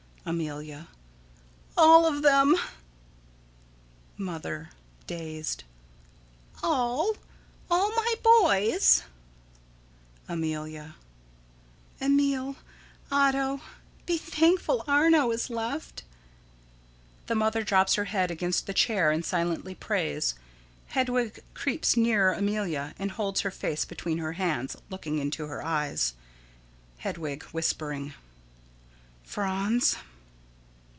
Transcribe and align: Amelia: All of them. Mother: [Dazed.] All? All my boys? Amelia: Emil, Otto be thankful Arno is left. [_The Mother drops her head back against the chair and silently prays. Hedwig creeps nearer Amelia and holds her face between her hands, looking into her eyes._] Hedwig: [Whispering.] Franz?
Amelia: 0.23 0.87
All 1.75 2.05
of 2.05 2.21
them. 2.21 2.55
Mother: 4.17 4.69
[Dazed.] 5.07 5.63
All? 6.61 7.17
All 7.71 7.89
my 7.95 8.13
boys? 8.23 9.01
Amelia: 10.29 10.93
Emil, 11.99 12.55
Otto 13.11 13.61
be 14.05 14.19
thankful 14.19 14.83
Arno 14.87 15.31
is 15.31 15.49
left. 15.49 16.03
[_The 17.27 17.35
Mother 17.35 17.63
drops 17.63 17.95
her 17.95 18.05
head 18.05 18.29
back 18.29 18.37
against 18.37 18.67
the 18.67 18.75
chair 18.75 19.09
and 19.09 19.25
silently 19.25 19.73
prays. 19.73 20.35
Hedwig 20.89 21.39
creeps 21.55 21.97
nearer 21.97 22.31
Amelia 22.31 22.93
and 22.99 23.09
holds 23.13 23.41
her 23.41 23.49
face 23.51 23.85
between 23.85 24.19
her 24.19 24.33
hands, 24.33 24.77
looking 24.91 25.17
into 25.17 25.47
her 25.47 25.65
eyes._] 25.65 26.13
Hedwig: 26.99 27.41
[Whispering.] 27.45 28.13
Franz? 29.23 29.95